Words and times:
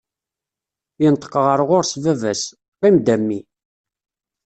Yenṭeq 1.01 1.33
ɣer 1.45 1.59
ɣur-s 1.69 1.93
baba-s: 2.03 2.43
Qim-d 2.79 3.07
a 3.13 3.15
mmi. 3.21 3.39